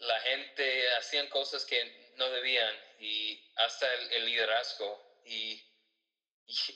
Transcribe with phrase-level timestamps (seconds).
[0.00, 5.20] la gente hacían cosas que no debían y hasta el, liderazgo.
[5.24, 5.62] Y,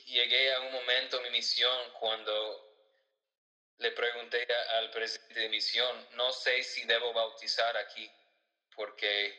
[0.05, 2.61] llegué a un momento en mi misión cuando
[3.79, 8.09] le pregunté al presidente de misión, no sé si debo bautizar aquí
[8.73, 9.37] porque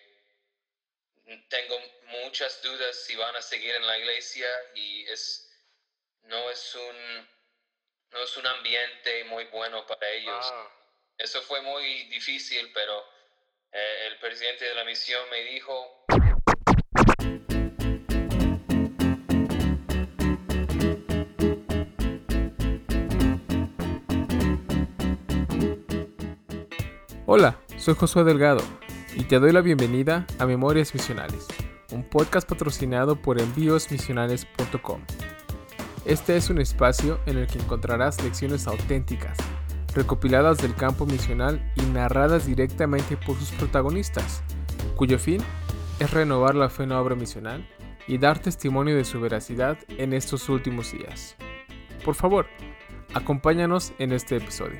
[1.48, 5.50] tengo muchas dudas si van a seguir en la iglesia y es
[6.24, 7.28] no es un
[8.10, 10.46] no es un ambiente muy bueno para ellos.
[10.52, 10.70] Ah.
[11.18, 13.15] Eso fue muy difícil, pero
[13.72, 15.72] eh, el presidente de la misión me dijo...
[27.28, 28.62] Hola, soy Josué Delgado
[29.16, 31.46] y te doy la bienvenida a Memorias Misionales,
[31.90, 35.02] un podcast patrocinado por envíosmisionales.com.
[36.04, 39.36] Este es un espacio en el que encontrarás lecciones auténticas,
[39.96, 44.42] recopiladas del campo misional y narradas directamente por sus protagonistas,
[44.94, 45.40] cuyo fin
[45.98, 47.66] es renovar la fe en la obra misional
[48.06, 51.34] y dar testimonio de su veracidad en estos últimos días.
[52.04, 52.46] Por favor,
[53.14, 54.78] acompáñanos en este episodio.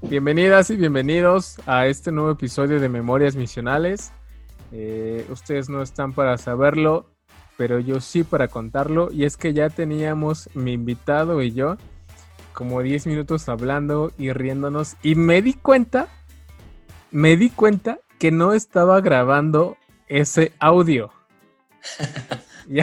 [0.00, 4.10] Bienvenidas y bienvenidos a este nuevo episodio de Memorias Misionales.
[4.72, 7.15] Eh, ustedes no están para saberlo,
[7.56, 9.10] pero yo sí para contarlo.
[9.12, 11.76] Y es que ya teníamos mi invitado y yo
[12.52, 14.96] como 10 minutos hablando y riéndonos.
[15.02, 16.08] Y me di cuenta,
[17.10, 19.76] me di cuenta que no estaba grabando
[20.08, 21.12] ese audio.
[22.68, 22.80] y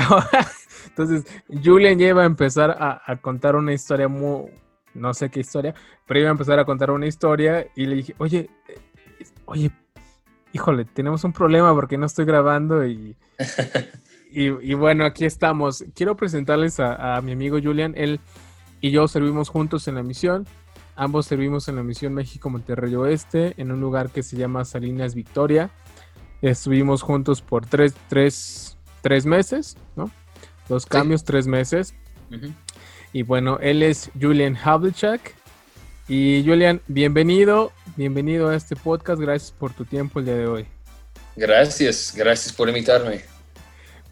[0.87, 1.25] entonces
[1.63, 4.51] Julian ya iba a empezar a, a, contar una historia muy,
[4.93, 5.73] no sé qué historia,
[6.05, 8.79] pero iba a empezar a contar una historia y le dije, oye, eh,
[9.45, 9.71] oye,
[10.51, 13.17] híjole, tenemos un problema porque no estoy grabando y,
[14.33, 15.83] y, bueno, aquí estamos.
[15.95, 17.93] Quiero presentarles a, mi amigo Julian.
[17.95, 18.19] Él
[18.81, 20.47] y yo servimos juntos en la misión.
[20.95, 25.15] Ambos servimos en la misión México Monterrey Oeste, en un lugar que se llama Salinas
[25.15, 25.69] Victoria.
[26.41, 30.11] Estuvimos juntos por tres, tres, tres meses, ¿no?
[30.67, 31.93] Dos cambios, tres meses.
[33.11, 35.35] Y bueno, él es Julian Havlicek.
[36.07, 39.21] Y Julian, bienvenido, bienvenido a este podcast.
[39.21, 40.67] Gracias por tu tiempo el día de hoy.
[41.35, 43.32] Gracias, gracias por invitarme.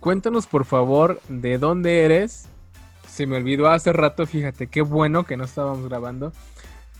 [0.01, 2.45] Cuéntanos por favor de dónde eres.
[3.07, 6.33] Se me olvidó hace rato, fíjate, qué bueno que no estábamos grabando.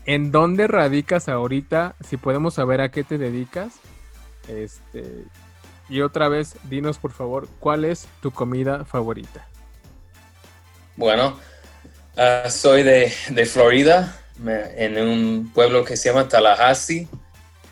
[0.05, 1.95] ¿En dónde radicas ahorita?
[2.07, 3.73] Si podemos saber a qué te dedicas.
[4.47, 5.25] Este,
[5.89, 9.47] y otra vez, dinos por favor, ¿cuál es tu comida favorita?
[10.95, 11.39] Bueno,
[12.17, 13.09] ah, soy de,
[13.51, 17.07] Florida, en un pueblo que se llama Tallahassee.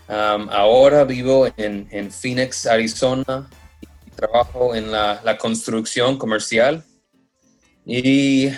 [0.07, 3.47] Ahora vivo en, Phoenix, Arizona,
[4.19, 6.83] trabajo en la, construcción comercial.
[7.85, 8.49] Y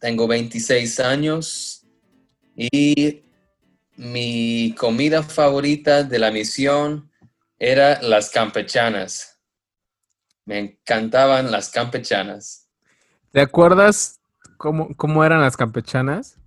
[0.00, 1.86] tengo 26 años.
[2.56, 3.22] Y
[3.96, 7.10] mi comida favorita de la misión
[7.58, 9.38] era las campechanas.
[10.44, 12.68] Me encantaban las campechanas.
[13.32, 14.20] ¿Te acuerdas
[14.56, 16.38] cómo, cómo eran las campechanas?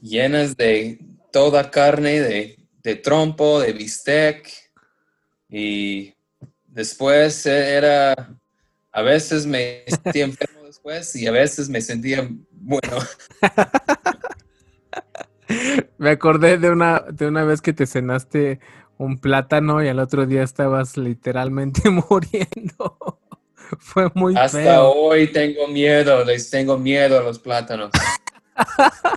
[0.00, 0.98] llenas de
[1.32, 2.20] toda carne,
[2.82, 4.48] de, trompo, de bistec.
[5.48, 6.14] Y
[6.76, 8.14] después era,
[8.92, 12.98] a veces me sentía enfermo después y a veces me sentía bueno.
[15.98, 18.60] me acordé de una, de una vez que te cenaste
[18.98, 23.20] un plátano y al otro día estabas literalmente muriendo.
[23.78, 27.90] Fue muy Hasta hoy tengo miedo, les tengo miedo a los plátanos.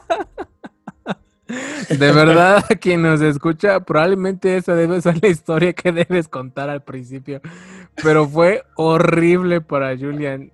[1.89, 6.83] De verdad, quien nos escucha, probablemente esa debe ser la historia que debes contar al
[6.83, 7.41] principio.
[8.01, 10.51] Pero fue horrible para Julian.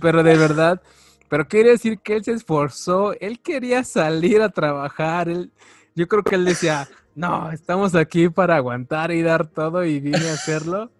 [0.00, 0.82] Pero de verdad,
[1.28, 5.28] pero quiere decir que él se esforzó, él quería salir a trabajar.
[5.28, 5.50] Él,
[5.94, 10.28] yo creo que él decía, no, estamos aquí para aguantar y dar todo y vine
[10.28, 10.90] a hacerlo.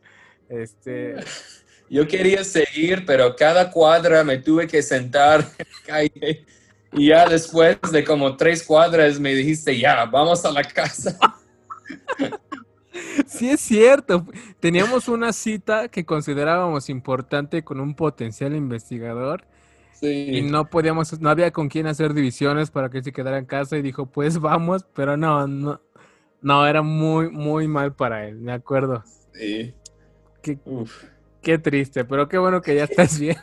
[0.48, 1.16] Este.
[1.90, 5.44] Yo quería seguir, pero cada cuadra me tuve que sentar.
[6.94, 11.18] Y ya después de como tres cuadras me dijiste, ya, vamos a la casa.
[13.26, 14.26] Sí, es cierto.
[14.60, 19.44] Teníamos una cita que considerábamos importante con un potencial investigador.
[20.00, 23.76] Y no podíamos, no había con quién hacer divisiones para que se quedara en casa
[23.78, 25.80] y dijo, pues vamos, pero no, no,
[26.42, 29.02] no, era muy, muy mal para él, me acuerdo.
[29.32, 29.74] Sí.
[30.42, 30.58] Qué,
[31.40, 33.38] qué triste, pero qué bueno que ya estás bien.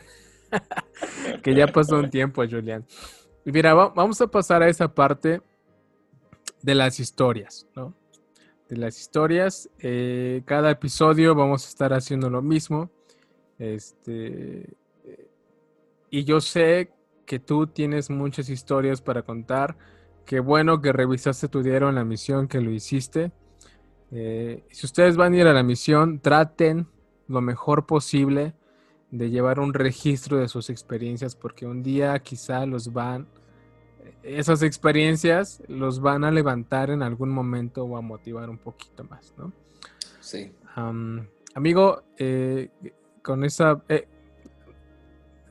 [1.42, 2.86] que ya pasó un tiempo, Julián.
[3.44, 5.42] Mira, vamos a pasar a esa parte
[6.62, 7.94] de las historias, ¿no?
[8.68, 9.68] De las historias.
[9.80, 12.90] Eh, cada episodio vamos a estar haciendo lo mismo.
[13.58, 14.76] Este.
[16.10, 16.92] Y yo sé
[17.26, 19.76] que tú tienes muchas historias para contar.
[20.24, 23.32] qué bueno que revisaste tu diario en la misión, que lo hiciste.
[24.12, 26.86] Eh, si ustedes van a ir a la misión, traten
[27.26, 28.54] lo mejor posible
[29.12, 33.28] de llevar un registro de sus experiencias, porque un día quizá los van,
[34.22, 39.34] esas experiencias los van a levantar en algún momento o a motivar un poquito más,
[39.36, 39.52] ¿no?
[40.20, 40.50] Sí.
[41.54, 42.70] amigo, eh,
[43.22, 43.82] con esa...
[43.88, 44.08] Eh,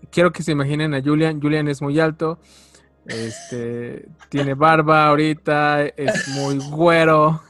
[0.10, 1.40] quiero que se imaginen a Julian.
[1.40, 2.40] Julian es muy alto,
[3.06, 7.44] este, tiene barba ahorita, es muy güero,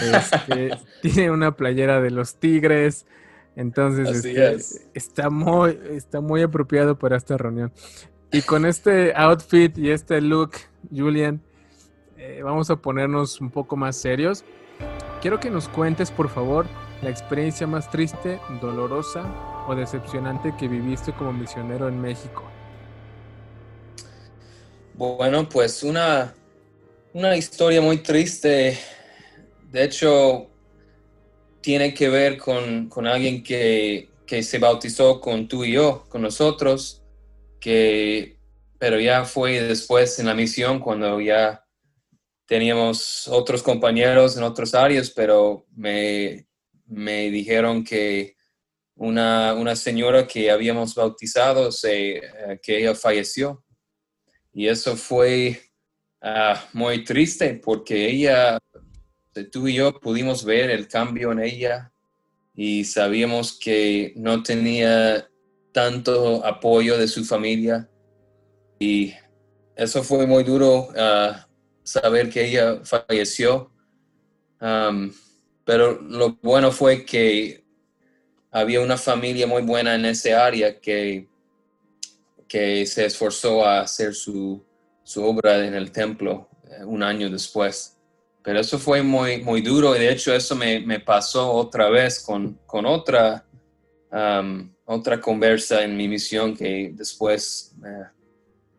[0.00, 3.06] este, tiene una playera de los Tigres.
[3.56, 4.56] Entonces este,
[4.94, 7.72] está muy, está muy apropiado para esta reunión.
[8.32, 10.52] Y con este outfit y este look,
[10.90, 11.42] Julian,
[12.16, 14.44] eh, vamos a ponernos un poco más serios.
[15.20, 16.66] Quiero que nos cuentes, por favor,
[17.02, 19.24] la experiencia más triste, dolorosa
[19.68, 22.44] o decepcionante que viviste como misionero en México.
[24.94, 26.32] Bueno, pues una,
[27.12, 28.78] una historia muy triste.
[29.70, 30.51] De hecho,
[31.62, 34.08] tiene que ver con, alguien que,
[34.42, 37.02] se bautizó con tú y yo, con nosotros,
[37.60, 38.38] que,
[38.78, 41.64] pero ya fue después en la misión cuando ya
[42.46, 46.46] teníamos otros compañeros en otras áreas, pero me,
[47.30, 48.36] dijeron que
[48.96, 53.64] una, señora que habíamos bautizado, se, eh, que ella falleció.
[54.52, 55.60] Y eso fue
[56.20, 58.58] ah, muy triste porque ella
[59.50, 61.92] tú y yo pudimos ver el cambio en ella
[62.54, 65.28] y sabíamos que no tenía
[65.72, 67.88] tanto apoyo de su familia
[68.78, 69.14] y
[69.76, 71.34] eso fue muy duro uh,
[71.82, 73.70] saber que ella falleció.
[75.64, 77.64] Pero lo bueno fue que
[78.50, 81.26] había una familia muy buena en ese área que,
[82.46, 84.64] que se esforzó a hacer su,
[85.02, 87.98] su obra en el templo eh, un año después.
[88.42, 92.20] Pero eso fue muy, muy duro y de hecho eso me, me pasó otra vez
[92.20, 93.46] con, con otra,
[94.10, 98.04] um, otra conversa en mi misión que después eh,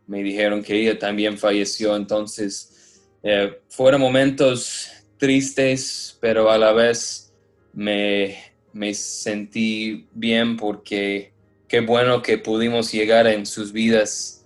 [0.07, 1.95] me dijeron que ella también falleció.
[1.95, 7.33] Entonces, eh, fueron momentos tristes, pero a la vez
[7.71, 8.37] me,
[8.73, 11.31] me sentí bien porque
[11.69, 14.42] qué bueno que pudimos llegar en sus vidas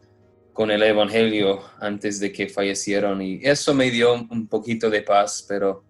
[0.57, 5.45] con el Evangelio antes de que fallecieron y eso me dio un poquito de paz,
[5.47, 5.83] pero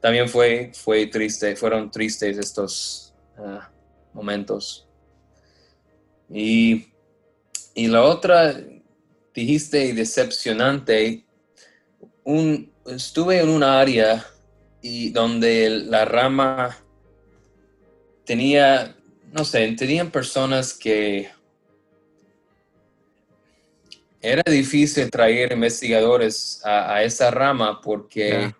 [0.00, 3.70] también fue, fue triste, fueron tristes estos ah,
[4.14, 4.88] momentos.
[6.30, 6.86] Y,
[7.74, 8.58] y, la otra,
[9.34, 11.26] dijiste decepcionante,
[12.24, 14.26] un, estuve en un área
[14.80, 16.78] y donde la rama
[18.24, 18.96] tenía,
[19.32, 21.28] no sé, tenían personas que
[24.24, 28.54] era difícil traer investigadores a, esa rama porque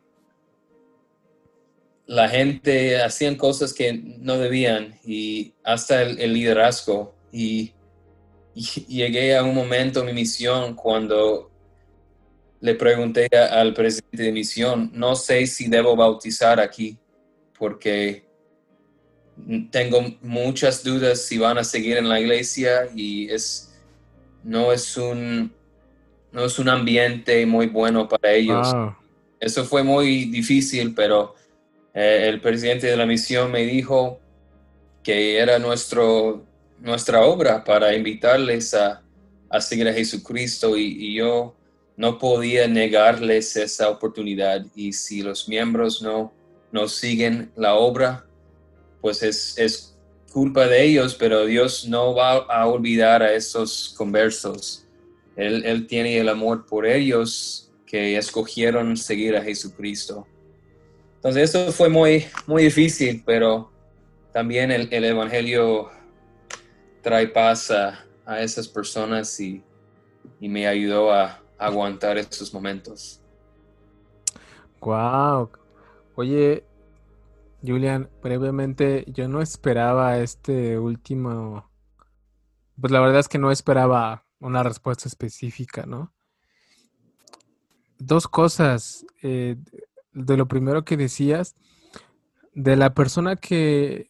[2.07, 7.15] la gente hacían cosas que no debían y hasta el, liderazgo.
[7.33, 7.73] Y,
[8.55, 11.51] llegué a un momento en mi misión cuando
[12.61, 16.97] le pregunté al presidente de misión, no sé si debo bautizar aquí
[17.59, 18.25] porque
[19.73, 23.74] tengo muchas dudas si van a seguir en la iglesia y es
[24.45, 25.53] no es un,
[26.33, 28.69] no es un ambiente muy bueno para ellos.
[29.41, 31.35] Eso fue muy difícil, pero
[31.93, 34.21] eh, el presidente de la misión me dijo
[35.03, 36.45] que era nuestro,
[36.81, 39.03] nuestra obra para invitarles a,
[39.61, 41.55] seguir a Jesucristo y, yo
[41.97, 46.33] no podía negarles esa oportunidad y si los miembros no,
[46.73, 48.27] no siguen la obra,
[49.01, 49.94] pues es, es
[50.35, 54.85] culpa de ellos, pero Dios no va a olvidar a esos conversos.
[55.37, 60.27] Él, tiene el amor por ellos que escogieron seguir a Jesucristo.
[61.15, 63.71] Entonces eso fue muy, muy difícil, pero
[64.33, 65.91] también el, Evangelio
[67.01, 68.05] trae paz a,
[68.41, 69.63] esas personas y,
[70.41, 73.21] y, me ayudó a, aguantar esos momentos.
[74.81, 75.51] Wow.
[76.17, 76.65] Oye,
[77.67, 81.71] Julian, brevemente, yo no esperaba este último,
[82.81, 86.13] pues la verdad es que no esperaba una respuesta específica, ¿no?
[87.99, 89.57] Dos cosas, eh,
[90.13, 91.57] de lo primero que decías,
[92.55, 94.09] de la persona que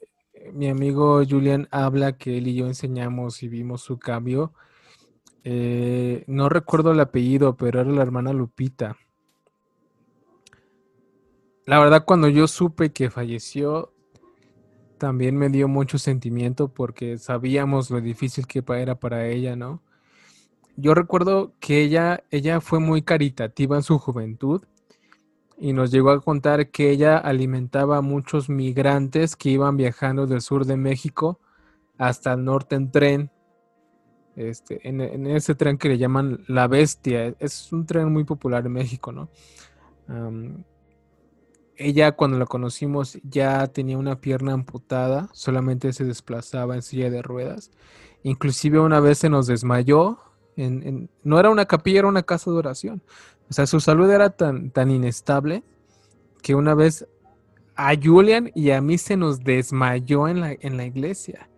[0.53, 4.53] mi amigo Julian habla, que él y yo enseñamos y vimos su cambio,
[5.45, 8.97] eh, no recuerdo el apellido, pero era la hermana Lupita.
[11.67, 13.93] La verdad, cuando yo supe que falleció,
[14.99, 19.83] también me dio mucho sentimiento porque sabíamos lo difícil que era para ella, ¿no?
[20.77, 24.63] yo recuerdo que ella, ella fue muy caritativa en su juventud
[25.57, 30.41] y nos llegó a contar que ella alimentaba a muchos migrantes que iban viajando del
[30.41, 31.39] sur de México
[31.97, 33.31] hasta el norte en tren.
[34.35, 38.73] Este, en, ese tren que le llaman La Bestia, es un tren muy popular en
[38.73, 39.29] México, ¿no?
[41.77, 47.23] Ella cuando la conocimos ya tenía una pierna amputada, solamente se desplazaba en silla de
[47.23, 47.71] ruedas.
[48.23, 50.19] Inclusive una vez se nos desmayó,
[50.57, 53.03] no era una capilla, era una casa de oración.
[53.51, 55.63] O sea, su salud era tan, tan inestable
[56.43, 57.07] que una vez
[57.77, 61.49] a Julian y a mí se nos desmayó en la, en la iglesia.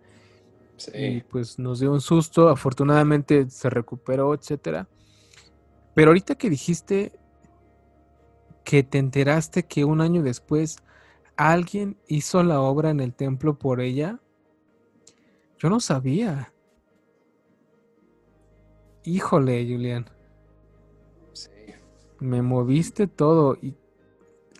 [0.93, 4.87] Y pues nos dio un susto, afortunadamente se recuperó, etcétera.
[5.93, 7.13] Pero ahorita que dijiste
[8.67, 10.79] que te enteraste que un año después
[11.37, 14.19] alguien hizo la obra en el templo por ella,
[15.57, 16.51] yo no sabía.
[19.05, 20.09] Híjole, Julián.
[21.31, 21.49] Sí.
[22.19, 23.57] Me moviste todo.
[23.61, 23.73] Y,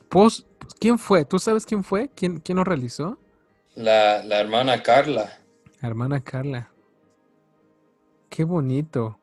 [0.07, 0.47] pues,
[0.79, 1.25] ¿Quién fue?
[1.25, 2.09] ¿Tú sabes quién fue?
[2.15, 3.19] ¿Quién, quién lo realizó?
[3.75, 5.37] La, la hermana Carla.
[5.81, 6.71] La hermana Carla.
[8.29, 9.19] Qué bonito.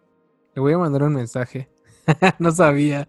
[0.55, 1.71] Le voy a mandar un mensaje.
[2.39, 3.09] no sabía.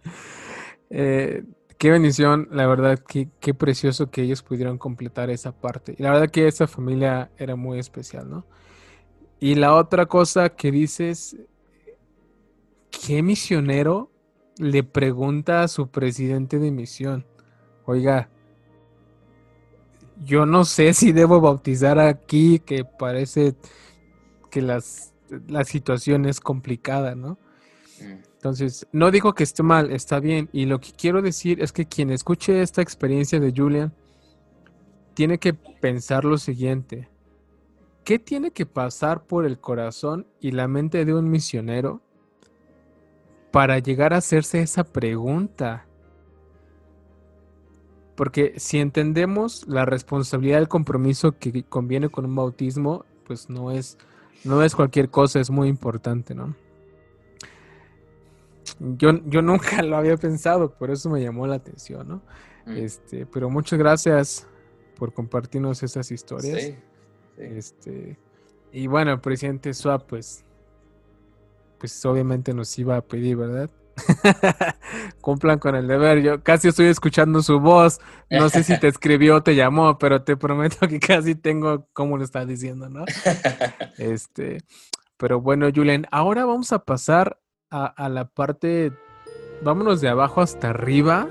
[0.89, 1.43] Eh,
[1.85, 5.93] qué bendición, la verdad, qué, precioso que ellos pudieron completar esa parte.
[5.95, 8.43] Y la verdad que esa familia era muy especial, ¿no?
[9.39, 11.37] Y la otra cosa que dices
[12.89, 14.09] ¿qué misionero
[14.57, 17.23] le pregunta a su presidente de misión?
[17.85, 18.31] Oiga,
[20.23, 23.53] yo no sé si debo bautizar aquí, que parece
[24.49, 25.13] que las,
[25.47, 27.37] la situación es complicada, ¿no?
[28.01, 28.23] Mm.
[28.45, 30.49] Entonces, no digo que esté mal, está bien.
[30.53, 33.91] Y lo que quiero decir es que quien escuche esta experiencia de Julian
[35.15, 37.09] tiene que pensar lo siguiente.
[38.03, 42.03] ¿Qué tiene que pasar por el corazón y la mente de un misionero
[43.49, 45.87] para llegar a hacerse esa pregunta.
[48.15, 53.97] Porque si entendemos la responsabilidad del compromiso que conviene con un bautismo, pues no es,
[54.43, 56.53] no es cualquier cosa, es muy importante, ¿no?
[58.79, 62.21] Yo, yo nunca lo había pensado, por eso me llamó la atención, ¿no?
[62.65, 62.77] Mm.
[62.77, 64.47] Este, pero muchas gracias
[64.97, 66.61] por compartirnos esas historias.
[66.61, 66.75] Sí,
[67.37, 68.17] Este,
[68.71, 70.45] y bueno, el presidente Swap, pues
[71.79, 73.69] pues obviamente nos iba a pedir, ¿verdad?
[75.21, 76.21] Cumplan con el deber.
[76.21, 77.99] Yo casi estoy escuchando su voz.
[78.29, 82.17] No sé si te escribió o te llamó, pero te prometo que casi tengo cómo
[82.17, 83.05] lo está diciendo, ¿no?
[83.97, 84.63] Este,
[85.17, 88.91] pero bueno, Julian, ahora vamos a pasar a, a la parte.
[89.61, 91.27] Vámonos de abajo hasta arriba.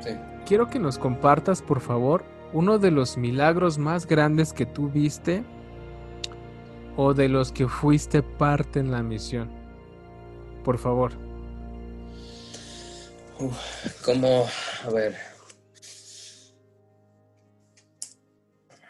[0.00, 0.10] Sí.
[0.46, 5.44] Quiero que nos compartas, por favor, uno de los milagros más grandes que tú viste
[6.96, 9.50] o de los que fuiste parte en la misión?
[10.64, 11.12] Por favor.
[14.04, 14.46] como,
[14.86, 15.16] a ver.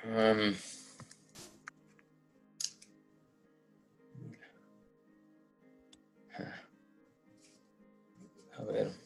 [0.05, 0.55] Um,
[8.73, 9.03] ver.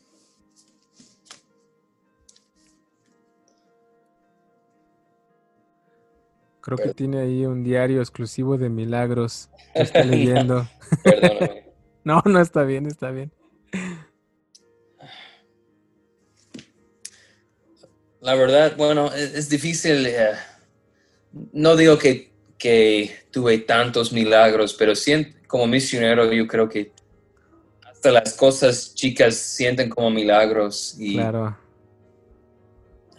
[6.66, 9.50] Creo que tiene ahí un diario exclusivo de milagros.
[9.74, 10.68] está leyendo.
[12.04, 13.30] no, no está bien, está bien.
[18.20, 20.06] La verdad, bueno, es, difícil.
[20.06, 20.32] Eh,
[21.52, 22.32] no digo que,
[23.30, 26.90] tuve tantos milagros, pero siento, como misionero yo creo que
[28.06, 30.94] hasta las cosas chicas sienten como milagros.
[30.98, 31.56] Y, claro.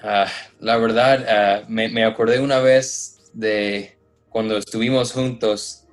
[0.02, 0.28] Ah,
[0.60, 3.98] la verdad, ah, me, me acordé una vez de
[4.30, 5.86] cuando estuvimos juntos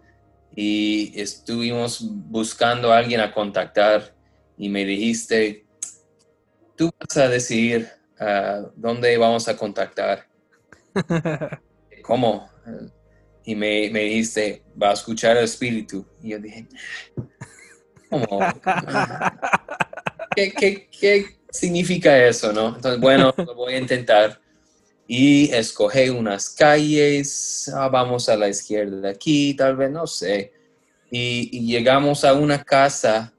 [0.54, 4.14] y estuvimos buscando a alguien a contactar
[4.56, 5.64] y me dijiste,
[6.76, 7.88] tú vas a decidir
[8.20, 10.28] uh, dónde vamos a contactar.
[12.02, 12.48] ¿Cómo?
[13.44, 16.06] Y me, me, dijiste, va a escuchar el espíritu.
[16.22, 16.68] Y yo dije,
[20.36, 22.76] ¿Qué, qué, qué significa eso, no?
[22.76, 24.40] Entonces, bueno, lo voy a intentar
[25.06, 30.52] y escoge unas calles, ah, vamos a la izquierda de aquí, tal vez, no sé.
[31.10, 33.32] Y, llegamos a una casa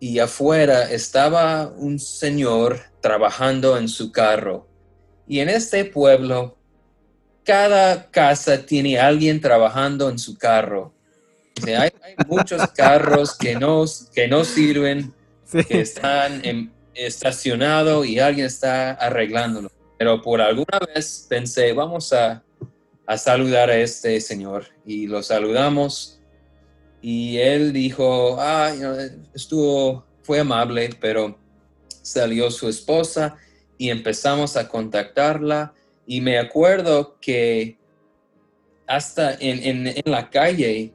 [0.00, 4.66] y afuera estaba un señor trabajando en su carro.
[5.26, 6.56] Y en este pueblo,
[7.44, 10.92] cada casa tiene alguien trabajando en su carro.
[11.66, 11.90] Hay,
[12.26, 15.14] muchos carros que no, que no sirven,
[15.68, 16.42] que están
[16.94, 19.70] estacionados y alguien está arreglándolo.
[19.98, 22.42] Pero por alguna vez pensé, vamos a,
[23.16, 24.66] saludar a este señor.
[24.86, 26.20] Y lo saludamos.
[27.02, 28.72] Y él dijo, ah,
[29.34, 31.38] estuvo, fue amable, pero
[32.02, 33.36] salió su esposa
[33.78, 35.74] y empezamos a contactarla.
[36.06, 37.78] Y me acuerdo que
[38.86, 40.92] hasta en, la calle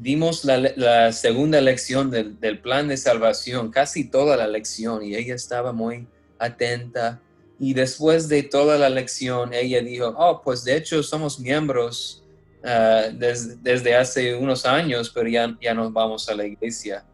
[0.00, 5.34] dimos la, segunda lección del, del, plan de salvación, casi toda la lección, y ella
[5.34, 6.06] estaba muy
[6.38, 7.20] atenta.
[7.58, 12.22] Y después de toda la lección, ella dijo, oh, pues de hecho somos miembros
[12.68, 17.04] Ah, desde hace unos años, pero ya, ya nos vamos a la iglesia.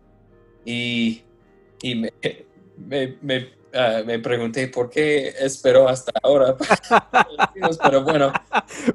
[0.65, 1.23] Y,
[1.83, 2.11] y me,
[3.21, 6.57] me, ah, me, pregunté por qué esperó hasta ahora.
[7.83, 8.33] pero bueno.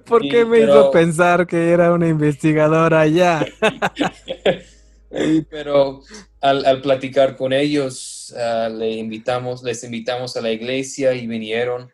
[0.05, 3.45] ¿Por qué me hizo pensar que era una investigadora ya?
[5.49, 6.01] pero
[6.41, 11.91] al, al, platicar con ellos, ah, le invitamos, les invitamos a la iglesia y vinieron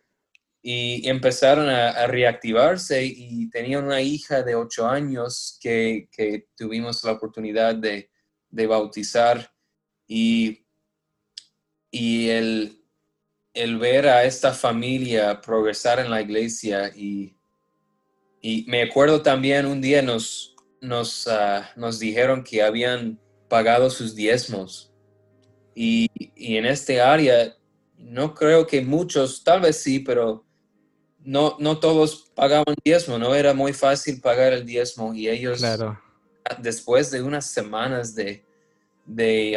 [0.66, 6.08] y empezaron a, reactivarse y tenían una hija de ocho años que,
[6.56, 8.10] tuvimos la oportunidad de,
[8.50, 9.52] bautizar
[10.08, 10.63] y,
[11.94, 12.80] y el,
[13.80, 17.38] ver a esta familia progresar en la iglesia y,
[18.42, 24.16] y me acuerdo también un día nos, nos, ah, nos dijeron que habían pagado sus
[24.16, 24.92] diezmos.
[25.76, 27.56] Y, y en este área
[27.96, 30.44] no creo que muchos, tal vez sí, pero
[31.20, 35.62] no, no todos pagaban diezmo, no era muy fácil pagar el diezmo y ellos,
[36.60, 38.44] después de unas semanas de,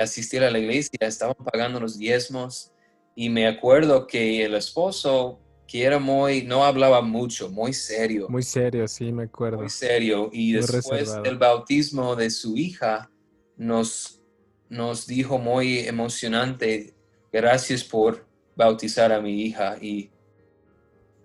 [0.01, 2.73] asistir a la iglesia, estaban pagando los diezmos
[3.15, 8.27] y me acuerdo que el esposo, que era muy, no hablaba mucho, muy serio.
[8.29, 9.59] Muy serio, sí, me acuerdo.
[9.59, 10.31] Muy serio.
[10.33, 13.11] Y después del bautismo de su hija,
[13.57, 14.21] nos,
[14.69, 16.95] nos dijo muy emocionante,
[17.33, 20.11] gracias por bautizar a mi hija y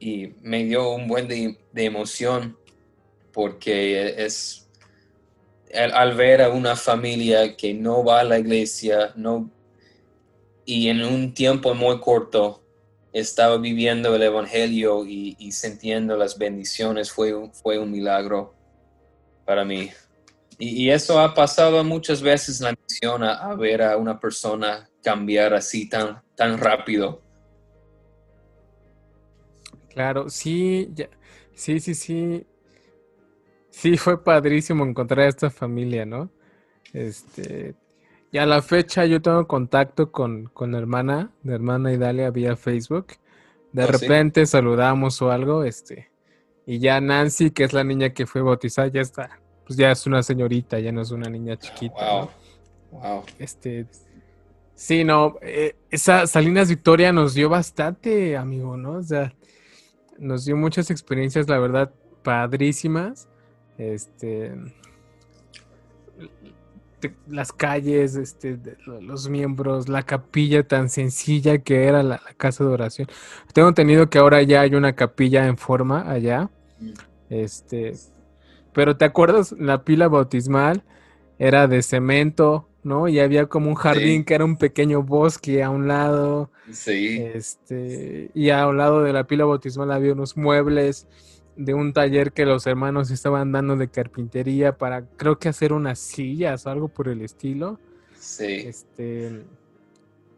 [0.02, 2.58] y me dio un buen de, emoción
[3.32, 4.61] porque es
[5.74, 9.50] al, ver a una familia que no va a la iglesia no
[10.66, 12.64] y en un tiempo muy corto
[13.14, 18.54] estaba viviendo el evangelio y, sintiendo las bendiciones fue, fue un milagro
[19.46, 19.92] para mí
[20.58, 25.54] y, eso ha pasado muchas veces en la misión a, ver a una persona cambiar
[25.54, 27.22] así tan, tan rápido
[29.94, 30.90] Claro, sí,
[31.54, 32.46] sí, sí, sí.
[33.72, 36.30] Sí, fue padrísimo encontrar a esta familia, ¿no?
[36.94, 37.74] Este,
[38.32, 42.56] y a la fecha yo tengo contacto con, con la hermana, de hermana Idalia vía
[42.56, 43.08] Facebook.
[43.72, 46.12] De ah, repente saludamos o algo, este,
[46.66, 50.06] y ya Nancy, que es la niña que fue bautizada, ya está, pues ya es
[50.06, 52.12] una señorita, ya no es una niña chiquita.
[52.12, 52.30] Wow.
[52.92, 53.24] Wow.
[53.40, 53.88] Este,
[54.76, 58.94] sí, no, eh, esa Salinas Victoria nos dio bastante, amigo, ¿no?
[58.94, 59.34] O sea,
[60.20, 63.30] nos dio muchas experiencias, la verdad, padrísimas.
[63.82, 64.54] Este,
[67.28, 73.08] las calles, este, los miembros, la capilla tan sencilla que era la, casa de oración.
[73.54, 76.52] Tengo entendido que ahora ya hay una capilla en forma allá.
[77.32, 77.94] Este,
[78.72, 79.52] pero ¿te acuerdas?
[79.54, 80.84] La pila bautismal
[81.40, 83.08] era de cemento, ¿no?
[83.08, 86.52] Y había como un jardín que era un pequeño bosque a un lado.
[86.72, 87.18] Sí.
[87.20, 91.08] Este, y a un lado de la pila bautismal había unos muebles
[91.56, 96.00] de un taller que los hermanos estaban dando de carpintería para, creo que hacer unas
[96.00, 97.80] sillas o algo por el estilo.
[98.18, 98.64] Sí.
[98.66, 99.44] Este,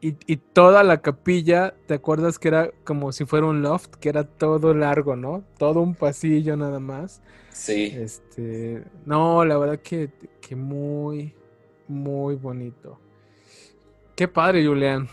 [0.02, 4.10] y, y, toda la capilla, ¿te acuerdas que era como si fuera un loft, que
[4.10, 5.44] era todo largo, ¿no?
[5.58, 7.22] Todo un pasillo nada más.
[7.52, 7.94] Sí.
[7.96, 10.10] Este, no, la verdad que,
[10.42, 11.34] que muy,
[11.88, 13.00] muy bonito.
[14.16, 15.08] Qué padre, Julián.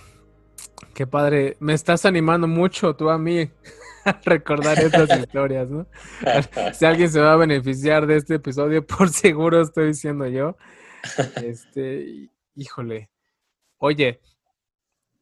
[0.95, 1.57] Qué padre.
[1.61, 3.51] Me estás animando mucho tú a mí
[4.25, 5.87] recordar estas historias, ¿no?
[6.73, 10.57] Si alguien se va a beneficiar de este episodio, por seguro estoy diciendo yo.
[11.43, 13.11] Este, híjole.
[13.79, 14.21] Oye,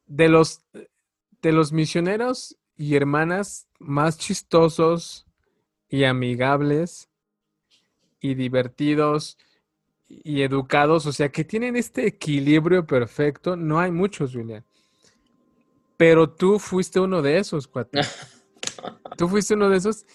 [0.05, 0.63] de los
[1.41, 5.25] de los misioneros y hermanas más chistosos
[5.87, 7.09] y amigables
[8.19, 9.37] y divertidos
[10.07, 14.65] y educados, o sea, que tienen este equilibrio perfecto, no hay muchos, Julián.
[15.97, 18.01] Pero tú fuiste uno de esos, cuate.
[19.17, 20.05] Tú fuiste uno de esos.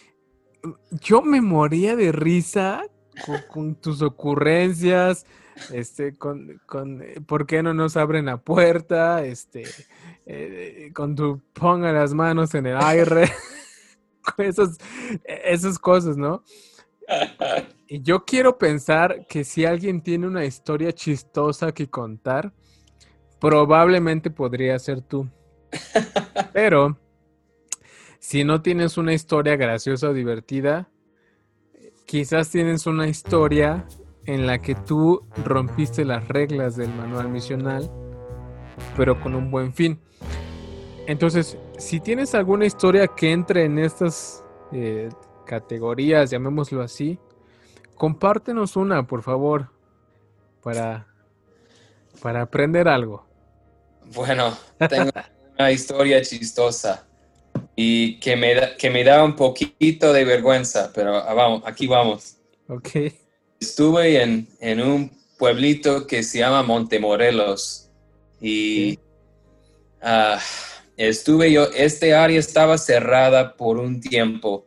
[0.90, 2.82] Yo me moría de risa
[3.48, 5.26] con, tus ocurrencias,
[5.72, 9.24] este, con, con, ¿por qué no nos abren la puerta?
[9.24, 9.64] Este,
[10.26, 13.30] eh, con tu ponga las manos en el aire,
[14.38, 16.42] esas cosas, ¿no?
[17.86, 22.52] Y yo quiero pensar que si alguien tiene una historia chistosa que contar,
[23.38, 25.28] probablemente podría ser tú.
[26.52, 26.98] Pero
[28.24, 30.88] si no tienes una historia graciosa o divertida,
[32.06, 33.86] quizás tienes una historia
[34.24, 37.90] en la que tú rompiste las reglas del manual misional,
[38.96, 40.00] pero con un buen fin.
[41.06, 45.10] Entonces, si tienes alguna historia que entre en estas eh,
[45.44, 47.18] categorías, llamémoslo así,
[47.94, 49.68] compártenos una, por favor,
[50.62, 51.08] para,
[52.22, 53.26] para aprender algo.
[54.14, 54.56] Bueno,
[54.88, 55.10] tengo
[55.58, 57.06] una historia chistosa
[57.76, 61.86] y que me, da, que me da un poquito de vergüenza, pero ah, vamos, aquí
[61.86, 62.36] vamos.
[62.68, 62.90] Ok.
[63.60, 67.90] Estuve en, en un pueblito que se llama Montemorelos
[68.40, 68.98] y
[70.02, 70.38] ah,
[70.96, 74.66] estuve yo, este área estaba cerrada por un tiempo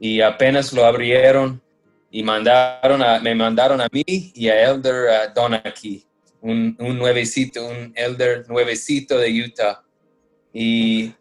[0.00, 1.62] y apenas lo abrieron
[2.10, 6.04] y mandaron a, me mandaron a mí y a Elder Donaki,
[6.40, 9.84] un, un nuevecito, un Elder nuevecito de Utah.
[10.52, 11.12] Y,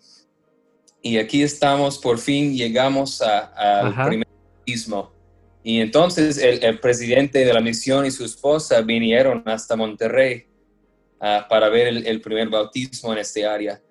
[1.01, 5.11] y aquí estamos, por fin llegamos al primer bautismo.
[5.63, 10.47] Y entonces el, el, presidente de la misión y su esposa vinieron hasta Monterrey
[11.19, 13.81] uh, para ver el, el, primer bautismo en este área.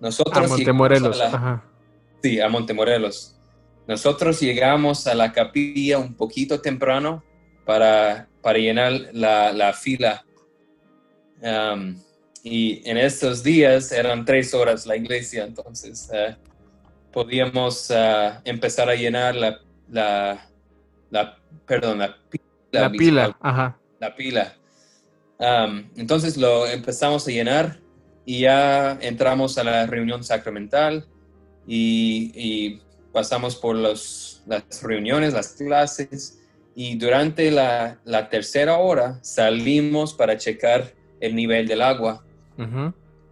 [0.00, 1.20] Nosotros a Montemorelos.
[1.20, 1.64] A la,
[2.22, 3.36] sí, a Montemorelos.
[3.86, 7.24] Nosotros llegamos a la capilla un poquito temprano
[7.64, 10.24] para, para llenar la, la fila.
[11.42, 11.96] Um,
[12.42, 16.34] y en estos días eran tres horas la iglesia, entonces uh,
[17.12, 20.48] podíamos uh, empezar a llenar la, la,
[21.10, 22.44] la perdón, la pila.
[22.72, 23.78] La pila, ajá.
[24.00, 24.56] La pila.
[25.38, 27.80] Um, entonces lo empezamos a llenar
[28.24, 31.06] y ya entramos a la reunión sacramental
[31.66, 32.80] y, y
[33.12, 36.38] pasamos por los, las reuniones, las clases,
[36.74, 42.24] y durante la, la, tercera hora salimos para checar el nivel del agua.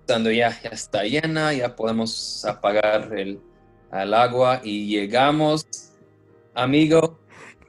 [0.07, 3.41] Cuando ya, ya está llena, ya podemos apagar el,
[3.93, 5.67] el agua y llegamos,
[6.55, 7.19] amigo.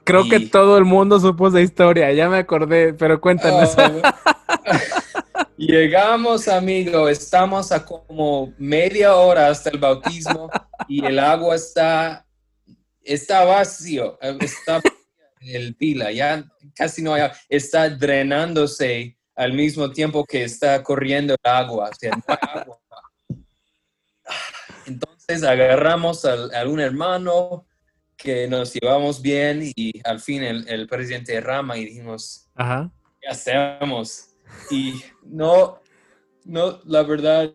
[0.04, 3.76] Creo que todo el mundo supo esa historia, ya me acordé, pero cuéntanos.
[4.64, 4.72] Oh,
[5.56, 10.50] Llegamos, amigo, estamos a como media hora hasta el bautismo
[10.88, 12.26] y el agua está,
[13.04, 14.82] está vacío, está
[15.40, 21.50] el pila, ya casi no hay, está drenándose al mismo tiempo que está corriendo el
[21.50, 22.78] agua, o sea, no hay agua.
[24.86, 27.66] Entonces agarramos a, un hermano
[28.16, 32.90] que nos llevamos bien y al fin el, el presidente Rama y dijimos, Ajá.
[33.20, 34.28] ¿qué hacemos?
[34.70, 35.80] Y no,
[36.44, 37.52] no, la verdad,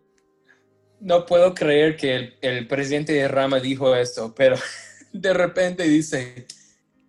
[1.00, 4.56] no puedo creer que el, el presidente de Rama dijo esto, pero
[5.14, 6.48] de repente dice,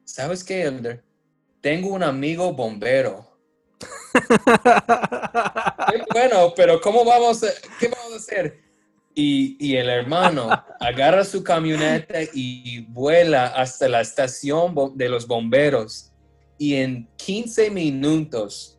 [0.04, 1.02] ¿sabes qué, Elder?
[1.60, 3.27] Tengo un amigo bombero.
[6.12, 8.60] Bueno, pero ¿cómo vamos a, qué vamos a hacer?
[9.14, 16.12] Y, y, el hermano agarra su camioneta y vuela hasta la estación de los bomberos.
[16.56, 18.78] Y en 15 minutos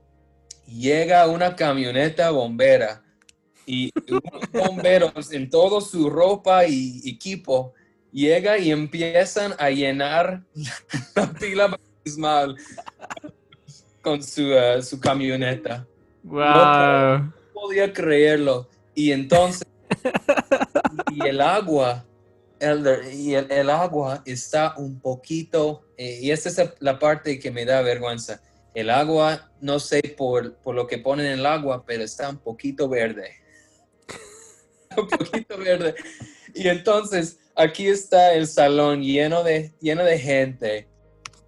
[0.66, 3.04] llega una camioneta bombera
[3.66, 7.74] y unos bomberos en toda su ropa y equipo
[8.12, 10.44] llega y empiezan a llenar
[11.16, 12.56] la pila bautismal
[14.10, 15.86] con su, uh, su camioneta.
[16.24, 16.40] Wow.
[16.40, 18.68] No, podía creerlo.
[18.96, 19.68] Y entonces,
[21.12, 22.06] y el agua,
[22.60, 27.52] Elder, y el, el agua está un poquito, eh, y esta es la parte que
[27.52, 28.42] me da vergüenza
[28.74, 32.90] el agua, no sé por, lo que ponen en el agua, pero está un poquito
[32.90, 33.34] verde.
[34.98, 35.96] un poquito verde.
[36.56, 40.89] Y entonces aquí está el salón lleno de, lleno de gente.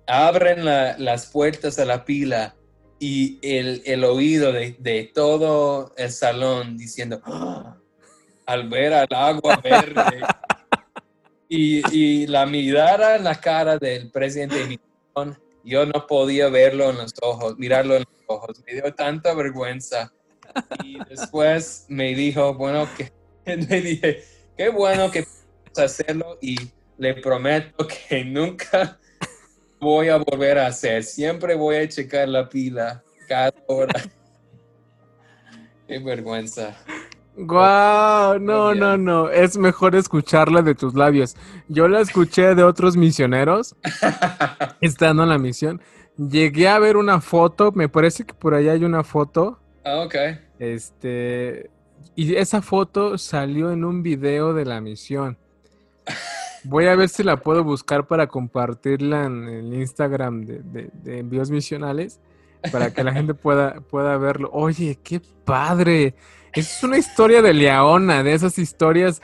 [0.08, 2.56] Abren las puertas a la pila
[3.00, 7.78] y el, oído de, todo el salón diciendo, ¡Ah!
[8.46, 10.22] al ver al agua verde.
[11.50, 14.80] y, y, la mirada en la cara del presidente de
[15.64, 18.62] yo no podía verlo en los ojos, mirarlo en los ojos.
[18.66, 20.12] Me dio tanta vergüenza.
[20.84, 23.12] Y después me dijo, bueno, que
[23.46, 24.24] me dije,
[24.58, 25.26] qué bueno que
[25.78, 26.56] hacerlo y
[26.98, 29.00] le prometo que nunca
[29.82, 31.04] voy a volver a hacer.
[31.04, 33.94] Siempre voy a checar la pila cada hora.
[35.88, 36.78] Qué vergüenza.
[37.36, 41.36] Guau, no, no, no, es mejor escucharla de tus labios.
[41.67, 43.76] Yo la escuché de otros misioneros
[44.82, 45.82] estando en la misión.
[46.17, 49.60] Llegué a ver una foto, me parece que por allá hay una foto.
[49.84, 50.15] Ah, ok.
[50.60, 51.72] Este,
[52.15, 55.38] y esa foto salió en un video de la misión.
[56.63, 61.50] Voy a ver si la puedo buscar para compartirla en el Instagram de, de envíos
[61.50, 62.19] misionales
[62.71, 64.50] para que la gente pueda, pueda verlo.
[64.54, 66.15] Oye, qué padre.
[66.54, 69.21] Es una historia de Leona, de esas historias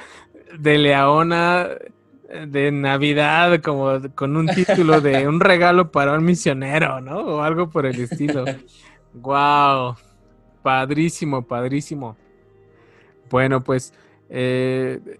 [0.58, 1.68] de Leona
[2.48, 7.20] de Navidad, como con un título de un regalo para un misionero, ¿no?
[7.20, 8.46] O algo por el estilo.
[9.14, 9.96] wow.
[10.62, 12.18] Padrísimo, padrísimo.
[13.30, 13.94] Bueno, pues,
[14.30, 15.20] eh,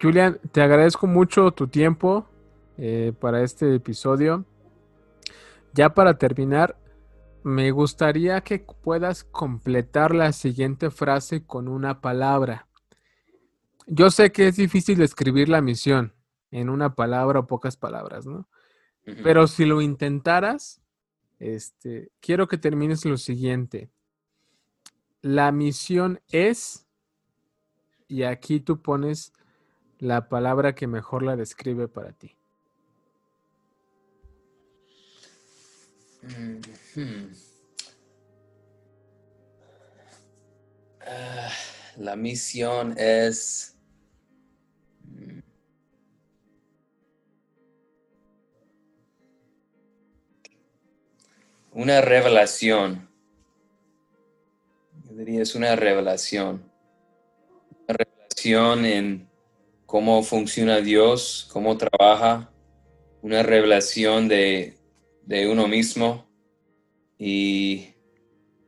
[0.00, 2.26] Julian, te agradezco mucho tu tiempo
[2.76, 4.44] eh, para este episodio.
[5.72, 6.78] Ya para terminar,
[7.42, 12.66] me gustaría que puedas completar la siguiente frase con una palabra.
[13.86, 16.12] Yo sé que es difícil escribir la misión
[16.50, 18.48] en una palabra o pocas palabras, ¿no?
[19.22, 20.82] Pero si lo intentaras,
[21.38, 23.88] este, quiero que termines lo siguiente.
[25.22, 26.88] La misión es,
[28.08, 29.32] y aquí tú pones
[29.98, 32.36] la palabra que mejor la describe para ti.
[41.00, 41.50] Ah,
[41.98, 43.76] la misión es...
[45.04, 45.38] Mm,
[51.72, 53.08] una revelación.
[55.04, 56.62] Yo diría es una revelación.
[57.86, 59.35] Una revelación en
[59.86, 62.50] cómo funciona Dios, cómo trabaja.
[63.22, 64.76] Una revelación de
[65.26, 66.24] de uno mismo
[67.18, 67.88] y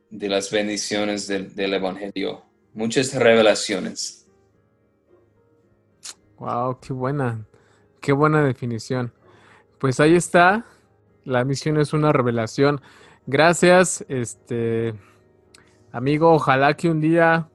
[0.09, 2.43] de las bendiciones del, Evangelio.
[2.73, 4.27] Muchas revelaciones.
[6.37, 7.45] Wow, qué buena,
[8.01, 9.13] qué buena definición.
[9.79, 10.65] Pues ahí está.
[11.23, 12.81] La misión es una revelación.
[13.25, 14.93] Gracias, este
[15.91, 16.31] amigo.
[16.33, 17.49] Ojalá que un día.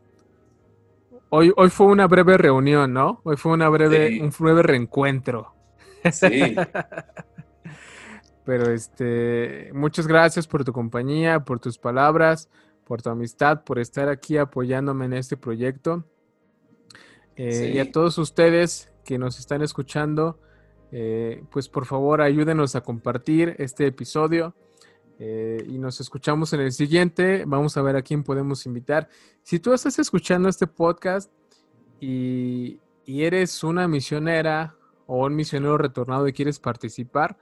[1.36, 3.20] Hoy, hoy fue una breve reunión, ¿no?
[3.24, 5.52] Hoy fue una breve, un breve reencuentro.
[6.12, 6.54] Sí.
[8.44, 12.48] Pero este, muchas gracias por tu compañía, por tus palabras,
[12.84, 16.04] por tu amistad, por estar aquí apoyándome en este proyecto.
[17.34, 20.38] Eh, y a todos ustedes que nos están escuchando,
[20.92, 24.54] eh, pues por favor ayúdenos a compartir este episodio.
[25.18, 27.44] Eh, y nos escuchamos en el siguiente.
[27.46, 29.08] Vamos a ver a quién podemos invitar.
[29.42, 31.30] Si tú estás escuchando este podcast
[32.00, 37.36] y, eres una misionera o un misionero retornado y quieres participar,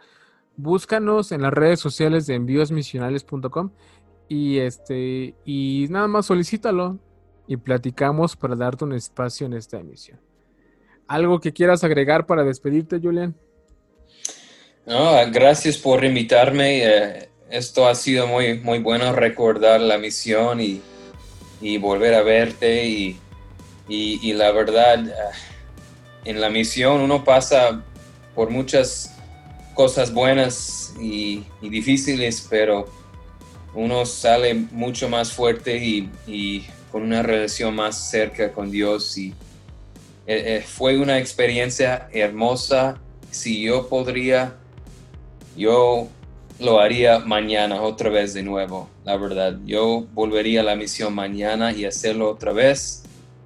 [0.56, 3.70] búscanos en las redes sociales de envíosmisionales.com
[4.28, 6.98] y este y nada más solicítalo
[7.46, 10.20] y platicamos para darte un espacio en esta emisión.
[11.06, 13.36] ¿Algo que quieras agregar para despedirte, Julian?
[14.86, 16.84] No, gracias por invitarme.
[16.84, 20.80] Eh, esto ha sido muy, muy bueno recordar la misión y,
[21.78, 23.20] volver a verte y,
[23.88, 25.12] y la verdad, eh,
[26.24, 27.84] en la misión uno pasa
[28.34, 29.12] por muchas
[29.74, 32.86] cosas buenas y, difíciles, pero
[33.74, 39.16] uno sale mucho más fuerte y, con una relación más cerca con Dios.
[39.16, 39.30] Y
[40.26, 43.00] eh, eh, fue una experiencia hermosa.
[43.30, 44.56] Si yo podría,
[45.56, 46.08] yo
[46.58, 49.58] lo haría mañana otra vez de nuevo, la verdad.
[49.64, 53.02] Yo volvería a la misión mañana y hacerlo otra vez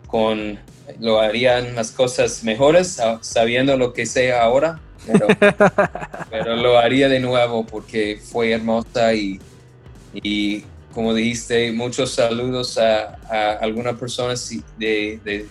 [0.06, 0.58] con
[1.00, 4.80] lo harían las cosas mejores sabiendo lo que sé ahora
[6.30, 9.40] pero, lo haría de nuevo porque fue hermosa y,
[10.12, 15.46] y como dijiste, muchos saludos a, a algunas personas de, de,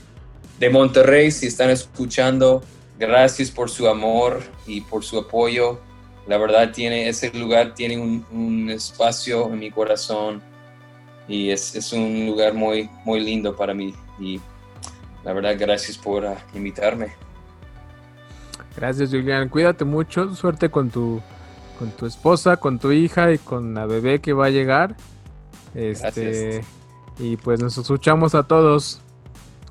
[0.60, 2.64] de, Monterrey si están escuchando.
[2.98, 5.80] Gracias por su amor y por su apoyo.
[6.28, 10.42] La verdad, tiene, ese lugar tiene un, un espacio en mi corazón
[11.28, 13.94] y es, es, un lugar muy, muy lindo para mí.
[14.20, 14.40] Y
[15.24, 17.14] la verdad, gracias por uh, invitarme.
[18.76, 19.50] Gracias, Julián.
[19.50, 20.34] Cuídate mucho.
[20.36, 21.22] Suerte con tu,
[21.80, 24.96] con tu esposa, con tu hija y con la bebé que va a llegar.
[25.74, 26.64] Este,
[27.20, 29.00] y pues nos escuchamos a todos.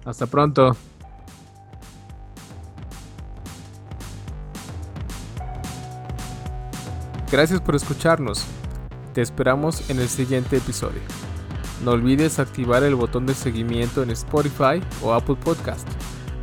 [0.05, 0.77] Hasta pronto.
[7.35, 8.47] Gracias por escucharnos.
[9.13, 11.01] Te esperamos en el siguiente episodio.
[11.85, 15.85] No olvides activar el botón de seguimiento en Spotify o Apple Podcast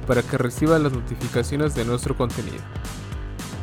[0.05, 2.61] para que reciba las notificaciones de nuestro contenido.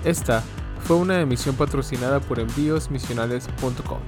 [0.06, 0.42] Esta
[0.84, 3.98] fue una emisión patrocinada por envíosmisionales.com.